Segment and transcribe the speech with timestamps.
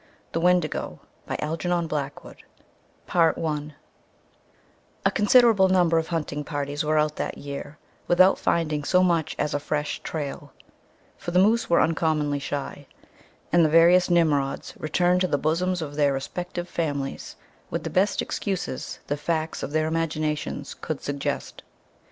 [0.31, 0.99] THE WENDIGO
[1.29, 2.37] Algernon Blackwood
[3.05, 3.75] 1910
[5.05, 7.77] I A considerable number of hunting parties were out that year
[8.07, 10.53] without finding so much as a fresh trail;
[11.19, 12.87] for the moose were uncommonly shy,
[13.53, 17.35] and the various Nimrods returned to the bosoms of their respective families
[17.69, 21.61] with the best excuses the facts of their imaginations could suggest.